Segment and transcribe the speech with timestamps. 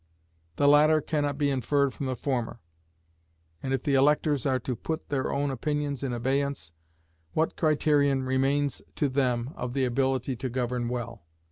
[0.55, 2.59] The latter can not be inferred from the former;
[3.61, 6.71] and if the electors are to put their own opinions in abeyance,
[7.33, 11.21] what criterion remains to them of the ability to govern well?